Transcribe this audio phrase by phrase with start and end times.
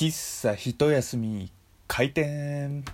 [0.00, 0.12] 喫
[0.42, 1.50] 茶一休み
[1.88, 2.84] 開店。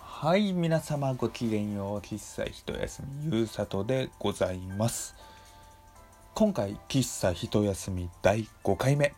[0.00, 1.98] はい皆様ごきげんよう。
[1.98, 5.14] 喫茶一休みゆうさとでございます。
[6.34, 9.12] 今回喫茶一休み第5回目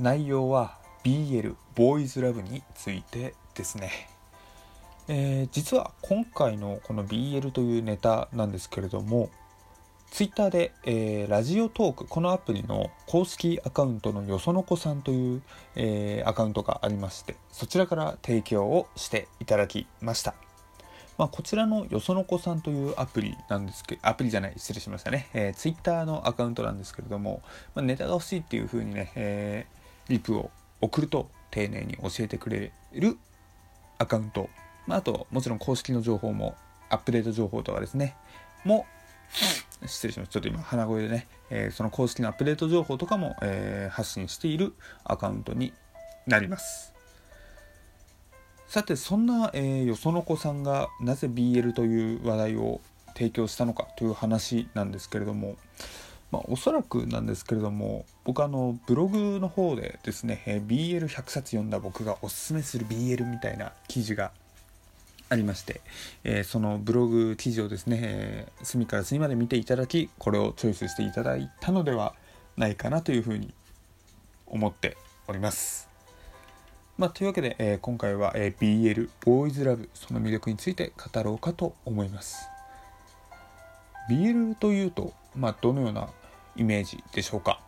[0.00, 4.08] 内容は BL ボーイズラブについてですね。
[5.06, 9.30] えー、実は今回のこの BL というネタなんですけれども
[10.10, 15.42] ツイッターで、えー、ラジオトーク、このアプリの公式アカウントのよそのこさんという、
[15.74, 20.34] えー、アカウントがありまして、そちらから提供をしていただきました。
[21.18, 25.28] まあ、こちらのよそのこさんというアプリなんですけど、アプリじゃない、失礼しましたね。
[25.34, 27.42] えー、ツイッターのアカウントなんですけれども、
[27.74, 30.50] まあ、ネタが欲しいっていう風にね、えー、リプを
[30.80, 33.18] 送ると丁寧に教えてくれる
[33.98, 34.48] アカウント。
[34.86, 36.54] まあ、あと、もちろん公式の情報も、
[36.88, 38.14] アップデート情報とかですね、
[38.64, 38.86] も
[39.86, 40.30] 失礼します。
[40.30, 44.74] ちょっと今、鼻声でね、えー、その公式のアップデート情報とかも、えー、発信している
[45.04, 45.72] アカウントに
[46.26, 46.92] なります。
[48.68, 52.80] さて、そんな、えー、よその子さんがなぜ BL という話題を
[53.14, 55.56] 提供したのかという話なんですけれども、
[56.30, 64.32] まあ、おそらくなんですけれども僕あのブログの方でですね、えー、BL100 冊読んだ僕がおすすめする BL みたいな記事が
[65.28, 65.80] ありまして、
[66.24, 72.14] えー、そのブログ記事をですね、えー、隅から隅まで見ていただきこれをチョイスしていただいたのでは
[72.56, 73.52] ないかなというふうに
[74.46, 74.96] 思って
[75.26, 75.88] おります。
[76.96, 82.48] まあ、というわけで、えー、今回は、え BL ボーイズラブその魅力について語ろうかと思います。
[84.08, 86.08] BL というと、まあ、どのような
[86.56, 87.60] イメージでしょうか？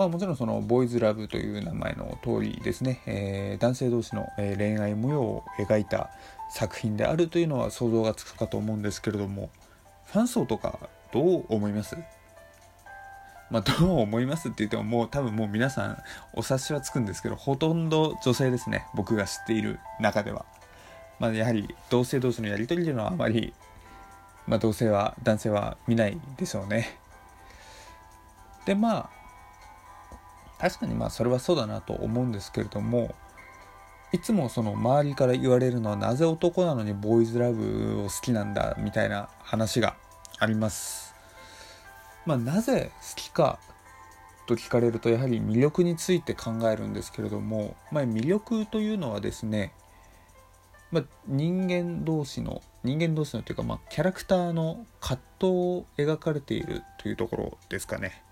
[0.00, 6.08] まあ、もちろんそのボーイズラブという名前の通りですね、えー、男性同士の恋愛模様を描いた
[6.50, 9.50] 作品であるというのは想像がつくかと思うんですけれども
[10.06, 10.78] ファン層とか
[11.12, 11.98] どう思います？
[13.50, 20.46] まあ、どう思いますって言ってももう多分もう皆さんお察しはつくんですけどほとんど女性ですね僕が知っている中では、
[21.18, 23.52] まあ、やはり同性同士のやり取りというのはあまり、
[24.46, 26.98] まあ、同性は男性は見ないでしょうね。
[28.64, 29.19] でまあ
[30.60, 33.14] 確かにまあそれはそうだなと思うんですけれども
[34.12, 39.94] いつもその周りから言われるのはなぜ男なのにボーイズラブを好きなんだみたいな話が
[40.38, 41.14] あります。
[42.26, 43.58] まあ、なぜ好きか
[44.46, 49.72] と聞かれるとやはり魅力について考えるんですけれども、まあ、魅力というのはですね、
[50.90, 58.22] まあ、人間同士の人間同士のというか、まあ、キャラクターの葛藤を描かれているというところですかね。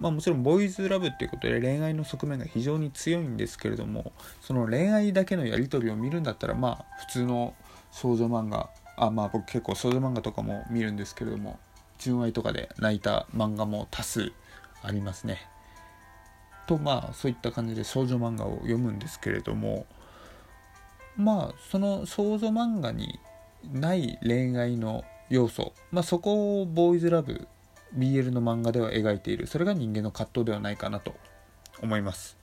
[0.00, 7.54] まあもちろんボーイズラブっていうことで恋愛の側面が非常に強いんですけれどもその恋愛だけのやり取りを見るんだったらまあ普通の
[7.92, 11.58] 少女漫画あまあ僕結構少女漫画とかも見るんですけれども
[11.98, 14.32] 純愛とかで泣いた漫画も多数
[14.82, 15.38] ありますね。
[16.66, 19.86] とまあそういった感じで少女漫画を読むんですけれども
[21.16, 23.20] まあその少女漫画に
[23.72, 27.46] ない恋愛の要素まあそこをボーイズラブ
[27.96, 29.46] BL の漫画では描いている。
[29.46, 31.14] それが人間の葛藤ではないかなと
[31.82, 32.36] 思います。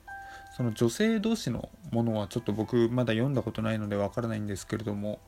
[0.56, 5.18] その女性同士のものはちょっと僕まだ読んだことないのでわからないんですけれども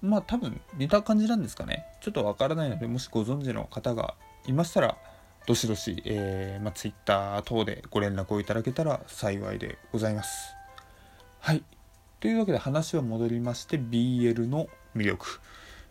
[0.00, 1.84] まあ多分似た感じなんですかね。
[2.00, 4.14] ちょっとわからないのでもしご存知の方が
[4.46, 4.96] いましたら
[5.46, 10.54] どしどし、えーまあ、Twitter 等でご連絡をいただけたら幸いでございます。
[11.40, 11.64] はい。
[12.20, 15.26] というわけで話は戻りまして BL の魅力、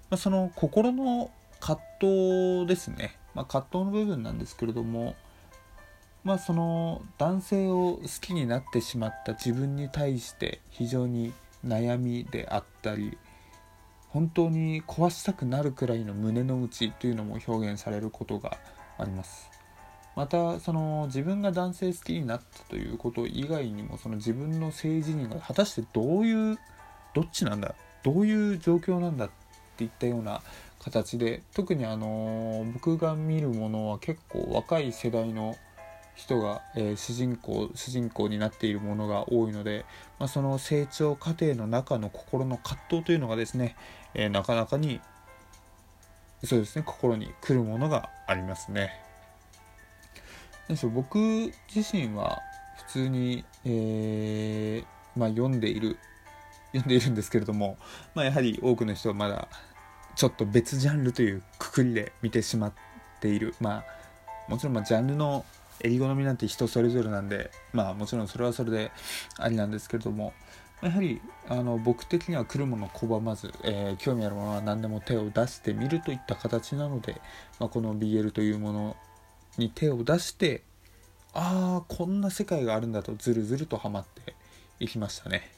[0.10, 3.18] まあ、その心の葛藤ですね。
[3.34, 5.16] まあ、葛藤の部分なんですけれども、
[6.24, 11.34] まあ、その男性を好きになってしまった自分に対して非常に
[11.66, 13.18] 悩みであったり
[14.10, 18.58] 本当に壊したくなるくらいの胸の内というのも表現されることが
[18.98, 19.50] あります。
[20.16, 26.60] またその自分が男性好きになったということ以外にもその自分の性自認が果たしてどういう
[27.14, 29.30] どっちなんだどういう状況なんだっ
[29.78, 30.42] ていったような
[30.82, 35.56] 形で特にあの僕が見るものは結構若い世代の
[36.16, 39.86] 人が、えー、主人公主人公になっているものが多いので、
[40.18, 43.76] まあ、その成長過程の中の心の葛藤というのがですね、
[44.16, 45.00] えー、なかなかに
[46.44, 48.92] そうですね心に来るものがありますね。
[50.68, 51.20] でしょ僕
[51.74, 52.40] 自身は
[52.88, 55.98] 普通に、えー、まあ、読んでいる
[56.74, 57.78] 読んでいるんですけれども、
[58.16, 59.48] まあ、やはり多くの人はまだ
[60.16, 62.74] ちょっと別ジャンルというくくりで見てしまっ
[63.20, 63.56] ている。
[63.60, 63.86] まあ
[64.48, 65.46] もちろんまジャンルの
[65.84, 68.92] 襟好みなんて人それぞれなんでまあもちろんそれはそれで
[69.38, 70.34] ありなんですけれども
[70.82, 77.22] やはりあの僕的には来るもの拒まず、えー、興味あるものは何でも手を出してみるといった形なので、
[77.60, 78.98] まあ、この BL というもの
[79.58, 80.64] に手を出して
[81.34, 84.34] ああこんな世界があるんだとずるずるとハマって
[84.80, 85.52] いきましたね。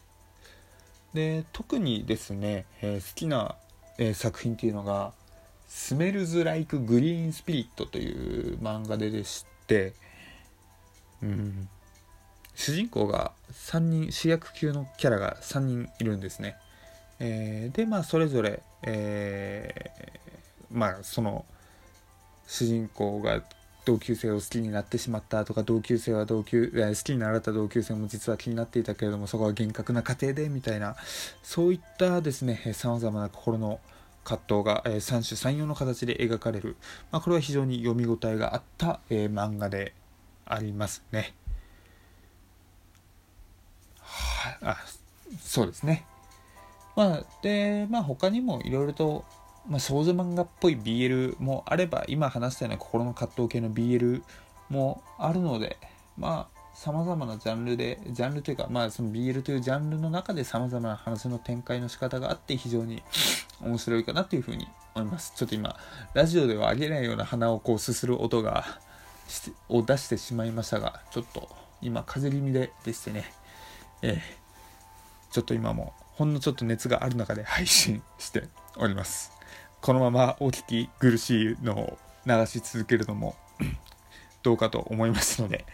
[1.13, 3.56] で特にですね、えー、好きな、
[3.98, 5.13] えー、作品っていうのが
[5.68, 8.12] 「スメルズ・ライク・グリーン・スピリット」とい
[8.54, 9.94] う漫画ででして
[11.22, 11.69] うん。
[12.56, 16.56] 主人公が3人主役級のキャラが3人いるんですね、
[17.19, 21.45] えー、でまあそれぞれ、えー、まあその
[22.48, 23.42] 主人公が
[23.85, 30.95] 同級生を好きになってしまったとか同級生は同級好きになられた同級生も実は気になっていたけれどもそこは厳格な家庭でみたいな
[31.41, 33.80] そういったですねさまざまな心の
[34.24, 36.77] 葛藤が、え、三種三様の形で描かれる、
[37.12, 39.94] まあ、これは非常に読み応えがあった、えー、漫画で
[40.45, 41.35] ありますね。
[44.00, 44.77] は、あ
[45.41, 46.06] そうですね。
[46.95, 49.25] まあ、で、まあ他にもいろいろと
[49.68, 54.21] まあ、少女漫画っぽい BL もあれば今話したような心の葛藤系の BL
[54.69, 55.77] もあるので
[56.18, 63.04] まあさまざまなジャンルでジャンルというかまあその BL というジャンルの中でさまざまな話の展開の仕方があって非常に
[63.62, 65.33] 面白いかなというふうに思います。
[65.36, 65.77] ちょっと今
[66.13, 68.66] ラジオでは上げないような鼻をこうすする音が
[69.69, 71.48] を出してしまいましたがちょっと
[71.81, 73.31] 今風邪気味ででしてね。
[74.01, 78.44] えー、ちょっと今もほんのちょっと熱がある中で配信して
[78.75, 79.32] おります。
[79.83, 83.35] このままお聞き苦しいのを流し続けるのも
[84.41, 85.65] どうかと思いますので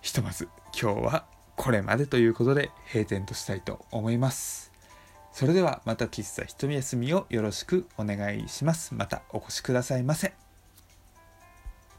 [0.00, 0.48] ひとまず
[0.80, 1.24] 今日は
[1.56, 4.70] これまでということで閉店としたいと思います。
[5.32, 8.94] それではまた喫茶ひとみ休みをよろしくお願いします。
[8.94, 10.41] またお越しくださいませ。